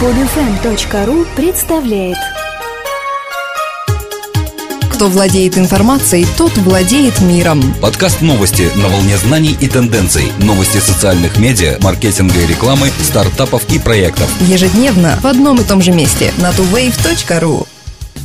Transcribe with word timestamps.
Podfm.ru 0.00 1.26
представляет 1.34 2.18
Кто 4.92 5.08
владеет 5.08 5.56
информацией, 5.56 6.26
тот 6.36 6.54
владеет 6.58 7.22
миром. 7.22 7.62
Подкаст 7.80 8.20
новости 8.20 8.68
на 8.76 8.88
волне 8.88 9.16
знаний 9.16 9.56
и 9.58 9.68
тенденций. 9.68 10.30
Новости 10.38 10.78
социальных 10.78 11.38
медиа, 11.38 11.78
маркетинга 11.80 12.38
и 12.40 12.46
рекламы, 12.46 12.88
стартапов 13.02 13.62
и 13.72 13.78
проектов. 13.78 14.30
Ежедневно 14.42 15.16
в 15.22 15.26
одном 15.26 15.62
и 15.62 15.64
том 15.64 15.80
же 15.80 15.92
месте 15.92 16.30
на 16.36 16.50
tuwave.ru. 16.50 17.66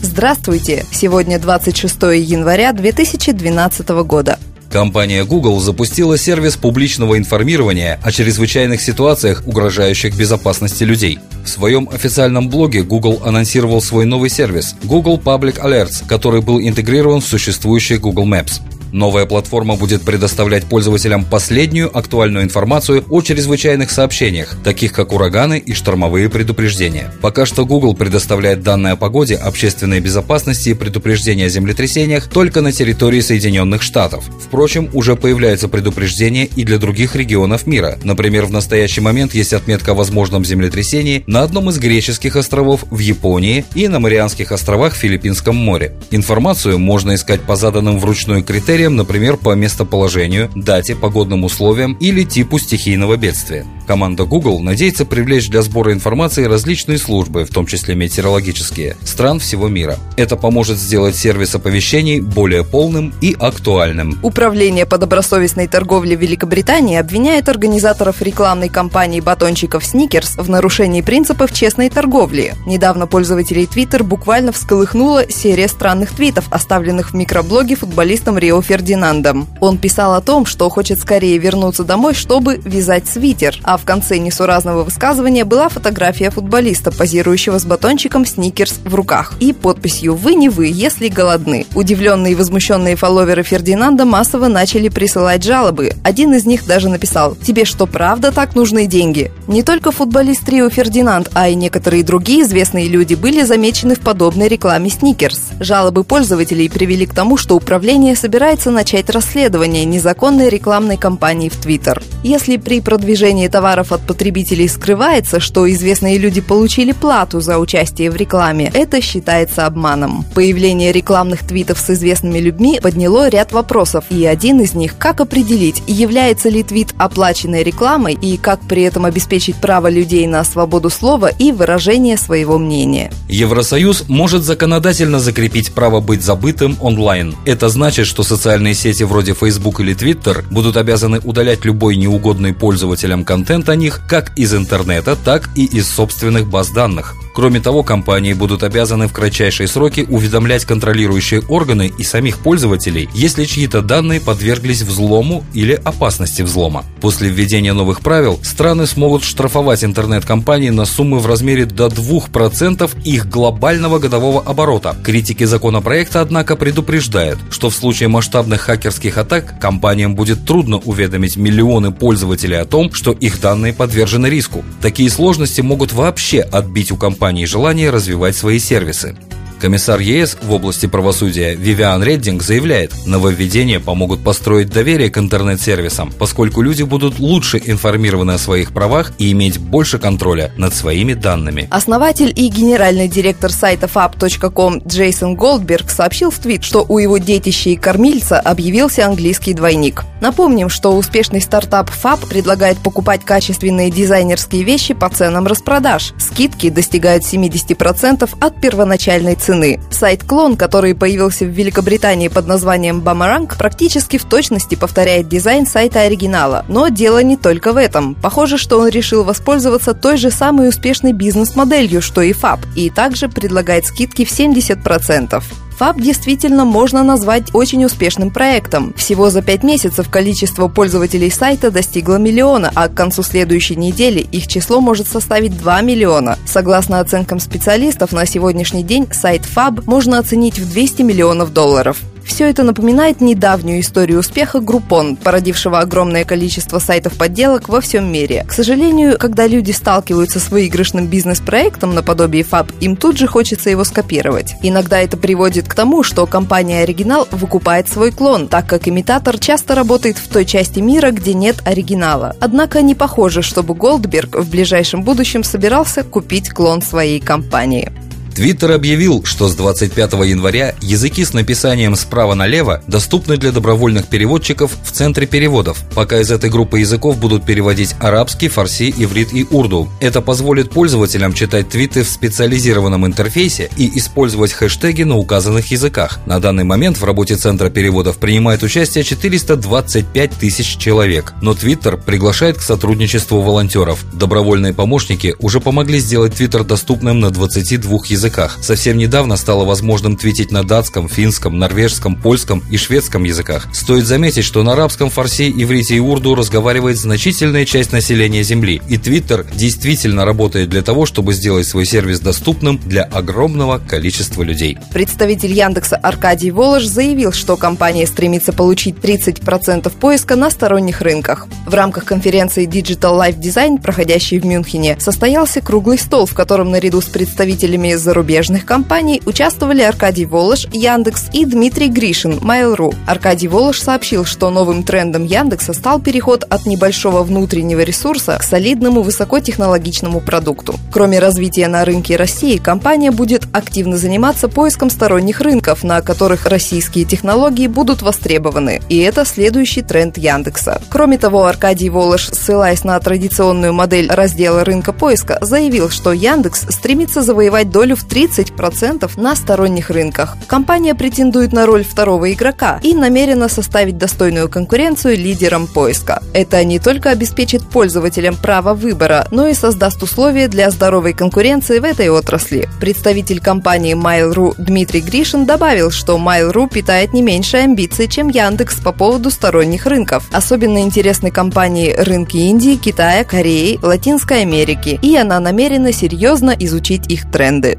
Здравствуйте! 0.02 0.86
Сегодня 0.92 1.40
26 1.40 1.96
января 2.02 2.74
2012 2.74 3.88
года. 4.04 4.40
Компания 4.72 5.26
Google 5.26 5.60
запустила 5.60 6.18
сервис 6.18 6.56
публичного 6.56 7.18
информирования 7.18 8.00
о 8.02 8.12
чрезвычайных 8.12 8.80
ситуациях, 8.82 9.44
угрожающих 9.46 10.16
безопасности 10.16 10.86
людей. 10.86 11.20
В 11.44 11.50
своем 11.50 11.90
официальном 11.92 12.48
блоге 12.48 12.82
Google 12.82 13.22
анонсировал 13.26 13.82
свой 13.82 14.06
новый 14.06 14.30
сервис 14.30 14.76
Google 14.84 15.20
Public 15.20 15.62
Alerts, 15.62 16.08
который 16.08 16.42
был 16.42 16.62
интегрирован 16.62 17.20
в 17.20 17.26
существующий 17.26 17.98
Google 17.98 18.26
Maps. 18.26 18.62
Новая 18.92 19.26
платформа 19.26 19.76
будет 19.76 20.02
предоставлять 20.02 20.66
пользователям 20.66 21.24
последнюю 21.24 21.96
актуальную 21.98 22.44
информацию 22.44 23.06
о 23.10 23.22
чрезвычайных 23.22 23.90
сообщениях, 23.90 24.58
таких 24.64 24.92
как 24.92 25.14
ураганы 25.14 25.60
и 25.60 25.74
штормовые 25.74 26.30
предупреждения. 26.30 27.14
Пока 27.22 27.46
что 27.46 27.66
Google 27.66 27.96
предоставляет 27.96 28.64
данные 28.64 28.94
о 28.94 28.96
погоде, 28.98 29.36
общественной 29.36 30.02
безопасности 30.02 30.70
и 30.70 30.74
предупреждения 30.74 31.46
о 31.46 31.50
землетрясениях 31.50 32.28
только 32.28 32.62
на 32.62 32.72
территории 32.72 33.22
Соединенных 33.22 33.82
Штатов. 33.82 34.26
Впрочем, 34.44 34.90
уже 34.94 35.16
появляются 35.16 35.68
предупреждения 35.68 36.46
и 36.46 36.64
для 36.64 36.78
других 36.78 37.16
регионов 37.16 37.68
мира. 37.68 37.98
Например, 38.04 38.46
в 38.46 38.52
настоящий 38.52 39.02
момент 39.02 39.34
есть 39.34 39.54
отметка 39.54 39.92
о 39.92 39.96
возможном 39.96 40.44
землетрясении 40.44 41.24
на 41.28 41.44
одном 41.44 41.70
из 41.70 41.80
греческих 41.80 42.36
островов 42.36 42.84
в 42.90 43.00
Японии 43.00 43.64
и 43.74 43.88
на 43.88 44.00
Марианских 44.00 44.52
островах 44.52 44.94
в 44.94 44.98
Филиппинском 44.98 45.56
море. 45.56 45.94
Информацию 46.12 46.78
можно 46.78 47.16
искать 47.16 47.42
по 47.42 47.56
заданным 47.56 48.00
вручную 48.00 48.44
критериям 48.44 48.81
критериям, 48.82 48.96
например, 48.96 49.38
по 49.38 49.54
местоположению, 49.54 50.50
дате, 50.56 50.96
погодным 50.96 51.44
условиям 51.44 51.94
или 52.00 52.24
типу 52.24 52.58
стихийного 52.58 53.16
бедствия. 53.16 53.66
Команда 53.92 54.24
Google 54.24 54.62
надеется 54.62 55.06
привлечь 55.06 55.50
для 55.50 55.62
сбора 55.62 55.92
информации 55.92 56.46
различные 56.46 56.98
службы, 56.98 57.44
в 57.44 57.50
том 57.50 57.66
числе 57.68 57.94
метеорологические, 57.94 58.96
стран 59.04 59.38
всего 59.40 59.68
мира. 59.68 59.98
Это 60.16 60.38
поможет 60.38 60.78
сделать 60.78 61.18
сервис 61.18 61.56
оповещений 61.56 62.22
более 62.22 62.64
полным 62.64 63.14
и 63.20 63.36
актуальным. 63.38 64.18
Управление 64.24 64.86
по 64.86 64.98
добросовестной 64.98 65.68
торговле 65.68 66.16
Великобритании 66.16 66.96
обвиняет 66.96 67.50
организаторов 67.50 68.22
рекламной 68.22 68.70
кампании 68.70 69.20
батончиков 69.20 69.84
Snickers 69.84 70.42
в 70.42 70.50
нарушении 70.50 71.02
принципов 71.02 71.52
честной 71.52 71.90
торговли. 71.90 72.54
Недавно 72.66 73.08
пользователей 73.08 73.66
Twitter 73.66 74.04
буквально 74.04 74.54
всколыхнула 74.54 75.30
серия 75.30 75.68
странных 75.68 76.16
твитов, 76.16 76.46
оставленных 76.50 77.12
в 77.12 77.14
микроблоге 77.14 77.76
футболистом 77.76 78.38
Рио 78.38 78.62
Фердинандом. 78.62 79.50
Он 79.60 79.78
писал 79.78 80.14
о 80.14 80.22
том, 80.22 80.46
что 80.46 80.70
хочет 80.70 80.98
скорее 81.02 81.38
вернуться 81.40 81.84
домой, 81.84 82.14
чтобы 82.14 82.56
вязать 82.64 83.10
свитер, 83.10 83.60
а 83.64 83.81
в 83.82 83.86
конце 83.86 84.20
несуразного 84.20 84.84
высказывания 84.84 85.44
была 85.44 85.68
фотография 85.68 86.30
футболиста, 86.30 86.92
позирующего 86.92 87.58
с 87.58 87.66
батончиком 87.66 88.26
сникерс 88.26 88.80
в 88.86 88.94
руках 88.94 89.34
и 89.40 89.52
подписью 89.52 90.16
«Вы 90.16 90.36
не 90.36 90.50
вы, 90.50 90.70
если 90.72 91.08
голодны». 91.08 91.66
Удивленные 91.74 92.34
и 92.34 92.36
возмущенные 92.36 92.96
фолловеры 92.96 93.44
Фердинанда 93.44 94.06
массово 94.06 94.48
начали 94.48 94.90
присылать 94.90 95.44
жалобы. 95.44 95.94
Один 96.04 96.34
из 96.34 96.46
них 96.46 96.66
даже 96.66 96.90
написал 96.90 97.36
«Тебе 97.36 97.66
что, 97.66 97.88
правда 97.88 98.32
так 98.32 98.56
нужны 98.56 98.86
деньги?» 98.86 99.32
Не 99.52 99.64
только 99.64 99.92
футболист 99.92 100.48
Рио 100.48 100.70
Фердинанд, 100.70 101.30
а 101.34 101.50
и 101.50 101.56
некоторые 101.56 102.06
другие 102.06 102.44
известные 102.44 102.88
люди 102.88 103.16
были 103.16 103.44
замечены 103.44 103.96
в 103.96 104.00
подобной 104.00 104.48
рекламе 104.48 104.90
сникерс. 104.90 105.50
Жалобы 105.60 106.06
пользователей 106.06 106.70
привели 106.70 107.06
к 107.06 107.14
тому, 107.14 107.36
что 107.36 107.58
управление 107.58 108.16
собирается 108.16 108.72
начать 108.72 109.10
расследование 109.10 109.84
незаконной 109.84 110.48
рекламной 110.48 110.96
кампании 110.96 111.50
в 111.50 111.58
Твиттер. 111.58 112.02
Если 112.24 112.56
при 112.56 112.80
продвижении 112.80 113.50
товаров 113.50 113.92
от 113.92 114.00
потребителей 114.08 114.70
скрывается, 114.70 115.42
что 115.42 115.70
известные 115.70 116.18
люди 116.18 116.40
получили 116.40 116.94
плату 116.94 117.42
за 117.42 117.60
участие 117.60 118.10
в 118.10 118.16
рекламе, 118.16 118.72
это 118.74 119.02
считается 119.02 119.66
обманом. 119.66 120.24
Появление 120.34 120.94
рекламных 120.94 121.46
твитов 121.46 121.78
с 121.78 121.90
известными 121.90 122.40
людьми 122.40 122.80
подняло 122.82 123.28
ряд 123.28 123.52
вопросов, 123.52 124.06
и 124.12 124.26
один 124.26 124.62
из 124.62 124.76
них– 124.76 124.98
как 124.98 125.20
определить, 125.20 125.84
является 125.88 126.48
ли 126.48 126.64
твит 126.64 126.94
оплаченной 126.98 127.64
рекламой 127.64 128.14
и 128.14 128.38
как 128.38 128.62
при 128.62 128.84
этом 128.84 129.04
обеспечить 129.04 129.41
право 129.50 129.90
людей 129.90 130.28
на 130.28 130.44
свободу 130.44 130.90
слова 130.90 131.28
и 131.28 131.52
выражение 131.52 132.18
своего 132.18 132.60
мнения. 132.60 133.12
Евросоюз 133.28 134.06
может 134.08 134.44
законодательно 134.44 135.20
закрепить 135.20 135.74
право 135.74 136.00
быть 136.00 136.22
забытым 136.22 136.78
онлайн. 136.80 137.36
Это 137.46 137.70
значит, 137.70 138.06
что 138.06 138.24
социальные 138.24 138.76
сети 138.76 139.04
вроде 139.04 139.34
Facebook 139.34 139.80
или 139.80 139.96
Twitter 139.96 140.44
будут 140.52 140.78
обязаны 140.78 141.20
удалять 141.24 141.66
любой 141.66 141.96
неугодный 141.96 142.54
пользователям 142.54 143.26
контент 143.26 143.70
о 143.70 143.76
них 143.76 144.02
как 144.08 144.38
из 144.38 144.54
интернета, 144.54 145.16
так 145.16 145.50
и 145.56 145.66
из 145.66 145.90
собственных 145.90 146.48
баз 146.48 146.70
данных. 146.70 147.16
Кроме 147.34 147.62
того, 147.62 147.84
компании 147.84 148.34
будут 148.34 148.64
обязаны 148.64 149.08
в 149.08 149.14
кратчайшие 149.14 149.68
сроки 149.68 150.06
уведомлять 150.10 150.66
контролирующие 150.66 151.42
органы 151.48 151.92
и 151.98 152.04
самих 152.04 152.40
пользователей, 152.40 153.10
если 153.14 153.46
чьи-то 153.46 153.82
данные 153.82 154.20
подверглись 154.20 154.82
взлому 154.82 155.46
или 155.54 155.74
опасности 155.74 156.42
взлома. 156.42 156.84
После 157.00 157.30
введения 157.30 157.74
новых 157.74 158.02
правил 158.02 158.40
страны 158.44 158.86
смогут 158.86 159.24
штрафовать 159.24 159.84
интернет-компании 159.84 160.70
на 160.70 160.86
суммы 160.86 161.20
в 161.20 161.26
размере 161.26 161.66
до 161.66 161.88
2% 161.88 162.90
их 163.06 163.30
глобального 163.30 164.00
годового 164.00 164.42
оборота. 164.42 164.96
Критики 165.04 165.46
законопроекта, 165.46 166.22
однако, 166.22 166.56
предупреждают, 166.56 167.40
что 167.50 167.70
в 167.70 167.76
случае 167.76 168.10
масштабных 168.10 168.62
хакерских 168.62 169.18
атак 169.18 169.60
компаниям 169.60 170.16
будет 170.16 170.46
трудно 170.46 170.78
уведомить 170.78 171.38
миллионы 171.38 171.92
пользователей 171.92 172.60
о 172.60 172.66
том, 172.66 172.94
что 172.94 173.14
их 173.14 173.40
данные 173.40 173.74
подвержены 173.74 174.28
риску. 174.28 174.66
Такие 174.82 175.10
сложности 175.10 175.62
могут 175.62 175.94
вообще 175.94 176.42
отбить 176.42 176.92
у 176.92 176.98
компании 176.98 177.21
компании 177.22 177.46
желание 177.46 177.92
развивать 177.92 178.36
свои 178.36 178.58
сервисы. 178.58 179.16
Комиссар 179.62 180.00
ЕС 180.00 180.38
в 180.42 180.52
области 180.52 180.88
правосудия 180.88 181.54
Вивиан 181.54 182.02
Реддинг 182.02 182.42
заявляет, 182.42 182.94
нововведения 183.06 183.80
помогут 183.80 184.24
построить 184.24 184.72
доверие 184.72 185.12
к 185.12 185.20
интернет-сервисам, 185.20 186.12
поскольку 186.18 186.64
люди 186.64 186.82
будут 186.82 187.20
лучше 187.20 187.62
информированы 187.64 188.32
о 188.32 188.38
своих 188.40 188.72
правах 188.72 189.14
и 189.20 189.32
иметь 189.34 189.60
больше 189.60 190.00
контроля 190.00 190.52
над 190.58 190.74
своими 190.74 191.14
данными. 191.14 191.68
Основатель 191.70 192.34
и 192.36 192.48
генеральный 192.48 193.08
директор 193.08 193.52
сайта 193.52 193.86
fab.com 193.86 194.82
Джейсон 194.88 195.36
Голдберг 195.36 195.92
сообщил 195.92 196.32
в 196.32 196.40
твит, 196.40 196.64
что 196.64 196.84
у 196.90 196.98
его 196.98 197.20
детища 197.20 197.70
и 197.70 197.76
кормильца 197.76 198.40
объявился 198.40 199.06
английский 199.06 199.54
двойник. 199.54 200.06
Напомним, 200.22 200.70
что 200.70 200.98
успешный 200.98 201.42
стартап 201.42 201.92
Fab 201.92 202.28
предлагает 202.28 202.80
покупать 202.80 203.24
качественные 203.24 203.92
дизайнерские 203.92 204.64
вещи 204.64 204.96
по 204.96 205.10
ценам 205.10 205.46
распродаж. 205.46 206.14
Скидки 206.18 206.70
достигают 206.70 207.24
70% 207.24 208.28
от 208.40 208.62
первоначальной 208.62 209.36
цены 209.36 209.51
цены. 209.52 209.82
Сайт 209.90 210.24
«Клон», 210.24 210.56
который 210.56 210.96
появился 210.96 211.44
в 211.44 211.50
Великобритании 211.50 212.30
под 212.30 212.48
названием 212.48 213.02
Boomerang, 213.02 213.52
практически 213.58 214.18
в 214.18 214.24
точности 214.24 214.76
повторяет 214.76 215.28
дизайн 215.28 215.68
сайта 215.68 216.02
оригинала. 216.02 216.64
Но 216.70 216.88
дело 216.88 217.22
не 217.22 217.36
только 217.36 217.74
в 217.74 217.78
этом. 217.78 218.16
Похоже, 218.16 218.58
что 218.58 218.80
он 218.80 218.88
решил 218.88 219.26
воспользоваться 219.26 219.94
той 219.94 220.16
же 220.16 220.32
самой 220.32 220.70
успешной 220.70 221.12
бизнес-моделью, 221.12 222.02
что 222.02 222.22
и 222.22 222.32
Fab, 222.32 222.60
и 222.78 222.90
также 222.90 223.28
предлагает 223.28 223.86
скидки 223.86 224.24
в 224.24 224.32
70%. 224.32 225.44
Фаб 225.82 226.00
действительно 226.00 226.64
можно 226.64 227.02
назвать 227.02 227.56
очень 227.56 227.84
успешным 227.84 228.30
проектом. 228.30 228.94
Всего 228.96 229.32
за 229.32 229.42
пять 229.42 229.64
месяцев 229.64 230.12
количество 230.12 230.68
пользователей 230.68 231.32
сайта 231.32 231.72
достигло 231.72 232.18
миллиона, 232.18 232.72
а 232.76 232.88
к 232.88 232.94
концу 232.94 233.24
следующей 233.24 233.76
недели 233.76 234.20
их 234.20 234.46
число 234.46 234.80
может 234.80 235.08
составить 235.08 235.58
2 235.58 235.82
миллиона. 235.82 236.38
Согласно 236.46 237.00
оценкам 237.00 237.40
специалистов, 237.40 238.12
на 238.12 238.28
сегодняшний 238.28 238.84
день 238.84 239.08
сайт 239.12 239.44
Фаб 239.46 239.88
можно 239.88 240.20
оценить 240.20 240.60
в 240.60 240.72
200 240.72 241.02
миллионов 241.02 241.52
долларов. 241.52 241.98
Все 242.32 242.50
это 242.50 242.64
напоминает 242.64 243.20
недавнюю 243.20 243.82
историю 243.82 244.20
успеха 244.20 244.60
Groupon, 244.60 245.18
породившего 245.22 245.80
огромное 245.80 246.24
количество 246.24 246.80
сайтов-подделок 246.80 247.68
во 247.68 247.82
всем 247.82 248.10
мире. 248.10 248.46
К 248.48 248.54
сожалению, 248.54 249.20
когда 249.20 249.46
люди 249.48 249.72
сталкиваются 249.72 250.40
с 250.40 250.50
выигрышным 250.50 251.08
бизнес-проектом 251.08 251.94
наподобие 251.94 252.44
Fab, 252.44 252.74
им 252.80 252.96
тут 252.96 253.18
же 253.18 253.28
хочется 253.28 253.70
его 253.70 253.84
скопировать. 253.84 254.56
Иногда 254.64 255.02
это 255.02 255.18
приводит 255.18 255.68
к 255.68 255.76
тому, 255.76 256.04
что 256.04 256.26
компания 256.26 256.84
Оригинал 256.84 257.28
выкупает 257.32 257.90
свой 257.90 258.12
клон, 258.12 258.48
так 258.48 258.66
как 258.66 258.88
имитатор 258.88 259.38
часто 259.38 259.76
работает 259.76 260.18
в 260.18 260.30
той 260.30 260.46
части 260.46 260.80
мира, 260.80 261.12
где 261.12 261.34
нет 261.34 261.58
оригинала. 261.66 262.38
Однако 262.40 262.82
не 262.82 262.96
похоже, 262.96 263.42
чтобы 263.42 263.76
Голдберг 263.76 264.38
в 264.38 264.50
ближайшем 264.50 265.04
будущем 265.04 265.44
собирался 265.44 266.06
купить 266.06 266.50
клон 266.50 266.82
своей 266.82 267.20
компании. 267.20 267.92
Твиттер 268.34 268.72
объявил, 268.72 269.24
что 269.26 269.50
с 269.50 269.56
25 269.56 270.14
января 270.26 270.74
языки 270.82 271.26
с 271.26 271.34
написанием 271.34 271.96
справа 271.96 272.34
налево 272.34 272.82
доступны 272.88 273.36
для 273.36 273.52
добровольных 273.52 274.08
переводчиков 274.08 274.72
в 274.84 274.92
центре 274.92 275.28
переводов, 275.28 275.84
пока 275.96 276.20
из 276.20 276.32
этой 276.32 276.50
группы 276.50 276.80
языков 276.80 277.18
будут 277.18 277.46
переводить 277.46 277.96
арабский, 278.00 278.48
фарси, 278.48 278.94
иврит 278.98 279.34
и 279.34 279.46
урду. 279.50 279.90
Это 280.00 280.22
позволит 280.22 280.70
пользователям 280.70 281.34
читать 281.34 281.70
твиты 281.70 282.04
в 282.04 282.08
специализированном 282.08 283.06
интерфейсе 283.06 283.70
и 283.76 283.98
использовать 283.98 284.54
хэштеги 284.54 285.04
на 285.04 285.18
указанных 285.18 285.70
языках. 285.72 286.20
На 286.26 286.40
данный 286.40 286.64
момент 286.64 286.98
в 286.98 287.04
работе 287.04 287.36
центра 287.36 287.70
переводов 287.70 288.18
принимает 288.18 288.64
участие 288.64 289.04
425 289.04 290.32
тысяч 290.32 290.78
человек, 290.78 291.34
но 291.42 291.54
Твиттер 291.54 291.98
приглашает 291.98 292.58
к 292.58 292.62
сотрудничеству 292.62 293.42
волонтеров. 293.42 294.06
Добровольные 294.14 294.74
помощники 294.74 295.36
уже 295.40 295.60
помогли 295.60 296.00
сделать 296.00 296.36
Твиттер 296.36 296.64
доступным 296.64 297.20
на 297.20 297.30
22 297.30 298.00
языках 298.06 298.21
языках. 298.22 298.60
Совсем 298.62 298.98
недавно 298.98 299.36
стало 299.36 299.66
возможным 299.66 300.16
твитить 300.16 300.52
на 300.52 300.64
датском, 300.64 301.10
финском, 301.10 301.58
норвежском, 301.58 302.16
польском 302.16 302.64
и 302.70 302.78
шведском 302.78 303.24
языках. 303.24 303.68
Стоит 303.74 304.06
заметить, 304.06 304.44
что 304.44 304.62
на 304.62 304.74
арабском, 304.74 305.10
фарси, 305.10 305.52
иврите 305.58 305.96
и 305.96 306.00
урду 306.00 306.36
разговаривает 306.36 306.98
значительная 306.98 307.66
часть 307.66 307.92
населения 307.92 308.44
Земли. 308.44 308.80
И 308.88 308.98
Твиттер 308.98 309.46
действительно 309.56 310.24
работает 310.24 310.70
для 310.70 310.84
того, 310.84 311.08
чтобы 311.08 311.34
сделать 311.34 311.68
свой 311.68 311.86
сервис 311.86 312.20
доступным 312.20 312.80
для 312.86 313.04
огромного 313.04 313.80
количества 313.80 314.44
людей. 314.44 314.78
Представитель 314.94 315.54
Яндекса 315.54 315.96
Аркадий 315.96 316.52
Волож 316.52 316.86
заявил, 316.86 317.32
что 317.32 317.58
компания 317.58 318.06
стремится 318.06 318.54
получить 318.54 318.96
30% 318.98 319.92
поиска 320.00 320.36
на 320.36 320.52
сторонних 320.52 321.02
рынках. 321.02 321.48
В 321.66 321.74
рамках 321.74 322.06
конференции 322.06 322.68
Digital 322.68 323.18
Life 323.20 323.40
Design, 323.40 323.82
проходящей 323.82 324.40
в 324.40 324.46
Мюнхене, 324.46 324.98
состоялся 325.00 325.62
круглый 325.62 325.98
стол, 325.98 326.28
в 326.28 326.36
котором 326.36 326.70
наряду 326.70 327.02
с 327.02 327.06
представителями 327.06 327.96
зарубежных 328.12 328.66
компаний 328.66 329.22
участвовали 329.26 329.82
Аркадий 329.84 330.26
Волош, 330.26 330.68
Яндекс 330.74 331.28
и 331.32 331.46
Дмитрий 331.46 331.88
Гришин, 331.88 332.40
Mail.ru. 332.40 332.94
Аркадий 333.08 333.48
Волош 333.48 333.80
сообщил, 333.80 334.26
что 334.26 334.50
новым 334.50 334.84
трендом 334.84 335.24
Яндекса 335.24 335.72
стал 335.72 336.02
переход 336.02 336.44
от 336.50 336.66
небольшого 336.66 337.24
внутреннего 337.24 337.80
ресурса 337.80 338.38
к 338.38 338.44
солидному 338.44 339.02
высокотехнологичному 339.02 340.20
продукту. 340.20 340.76
Кроме 340.92 341.20
развития 341.20 341.70
на 341.70 341.86
рынке 341.86 342.18
России, 342.18 342.58
компания 342.58 343.12
будет 343.12 343.44
активно 343.54 343.96
заниматься 343.96 344.50
поиском 344.50 344.90
сторонних 344.90 345.40
рынков, 345.40 345.86
на 345.86 346.02
которых 346.02 346.48
российские 346.48 347.06
технологии 347.06 347.68
будут 347.68 348.02
востребованы. 348.02 348.82
И 348.90 348.98
это 348.98 349.24
следующий 349.24 349.84
тренд 349.84 350.18
Яндекса. 350.18 350.82
Кроме 350.90 351.18
того, 351.18 351.46
Аркадий 351.46 351.90
Волош, 351.90 352.28
ссылаясь 352.28 352.84
на 352.84 353.00
традиционную 353.00 353.72
модель 353.72 354.12
раздела 354.12 354.66
рынка 354.66 354.92
поиска, 354.92 355.38
заявил, 355.40 355.90
что 355.90 356.12
Яндекс 356.12 356.66
стремится 356.72 357.22
завоевать 357.22 357.70
долю 357.70 357.92
долю 357.92 358.01
в 358.02 358.08
30% 358.08 359.10
на 359.18 359.36
сторонних 359.36 359.90
рынках. 359.90 360.38
Компания 360.48 360.96
претендует 360.96 361.54
на 361.54 361.66
роль 361.66 361.84
второго 361.84 362.32
игрока 362.34 362.80
и 362.84 362.94
намерена 362.94 363.48
составить 363.48 363.98
достойную 363.98 364.50
конкуренцию 364.50 365.18
лидерам 365.18 365.68
поиска. 365.68 366.22
Это 366.34 366.64
не 366.64 366.80
только 366.80 367.12
обеспечит 367.12 367.64
пользователям 367.68 368.36
право 368.36 368.74
выбора, 368.74 369.28
но 369.32 369.48
и 369.48 369.54
создаст 369.54 370.04
условия 370.04 370.48
для 370.48 370.70
здоровой 370.72 371.14
конкуренции 371.14 371.80
в 371.80 371.84
этой 371.84 372.10
отрасли. 372.10 372.68
Представитель 372.80 373.40
компании 373.40 373.96
Mail.ru 373.96 374.56
Дмитрий 374.58 375.02
Гришин 375.02 375.46
добавил, 375.46 375.92
что 375.92 376.18
Mail.ru 376.18 376.70
питает 376.70 377.14
не 377.14 377.22
меньше 377.22 377.58
амбиций, 377.58 378.08
чем 378.08 378.30
Яндекс 378.30 378.80
по 378.80 378.92
поводу 378.92 379.30
сторонних 379.30 379.86
рынков. 379.86 380.28
Особенно 380.32 380.80
интересны 380.80 381.32
компании 381.32 381.94
рынки 381.98 382.38
Индии, 382.38 382.76
Китая, 382.76 383.24
Кореи, 383.24 383.80
Латинской 383.82 384.42
Америки, 384.42 385.00
и 385.02 385.16
она 385.16 385.40
намерена 385.40 385.92
серьезно 385.92 386.56
изучить 386.58 387.12
их 387.12 387.30
тренды. 387.32 387.78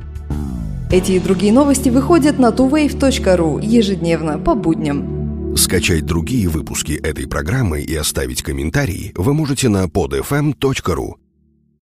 Эти 0.93 1.13
и 1.13 1.19
другие 1.19 1.55
новости 1.55 1.89
выходят 1.89 2.39
на 2.39 2.51
tuwave.ru 2.51 3.65
ежедневно 3.65 4.39
по 4.39 4.55
будням. 4.55 5.57
Скачать 5.57 6.05
другие 6.05 6.49
выпуски 6.49 6.93
этой 6.93 7.27
программы 7.27 7.81
и 7.81 7.95
оставить 7.97 8.43
комментарии 8.43 9.15
вы 9.17 9.33
можете 9.33 9.71
на 9.71 9.87
podfm.ru. 9.87 11.15